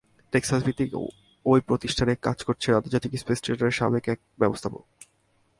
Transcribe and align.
টেক্সাসভিত্তিক 0.33 0.89
ওই 1.45 1.59
প্রতিষ্ঠানে 1.67 2.13
কাজ 2.25 2.37
করছেন 2.47 2.71
আন্তর্জাতিক 2.75 3.11
স্পেস 3.21 3.37
স্টেশনের 3.39 3.77
সাবেক 3.79 4.05
এক 4.13 4.19
ব্যবস্থাপক। 4.41 4.83